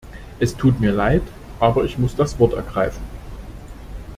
[0.39, 1.21] Es tut mir leid,
[1.59, 3.03] aber ich muss das Wort ergreifen.